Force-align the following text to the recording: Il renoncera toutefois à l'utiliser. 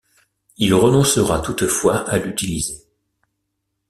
Il 0.57 0.73
renoncera 0.73 1.41
toutefois 1.41 1.97
à 2.09 2.17
l'utiliser. 2.17 2.81